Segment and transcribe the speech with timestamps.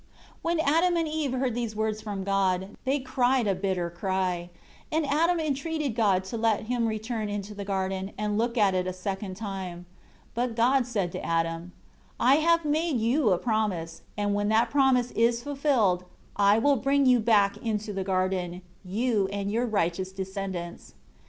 [0.29, 4.49] 7 When Adam and Eve heard these words from God, they cried a bitter cry;
[4.91, 8.87] and Adam entreated God to let him return into the garden, and look at it
[8.87, 9.85] a second time.
[10.29, 11.71] 8 But God said to Adam,
[12.19, 16.03] "I have made you a promise; when that promise is fulfilled,
[16.35, 20.95] I will bring you back into the garden, you and your righteous descendants."